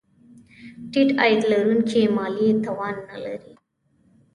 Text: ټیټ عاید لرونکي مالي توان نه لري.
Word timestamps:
ټیټ 0.91 1.09
عاید 1.19 1.41
لرونکي 1.51 2.01
مالي 2.15 2.47
توان 2.65 2.95
نه 3.09 3.17
لري. 3.23 3.53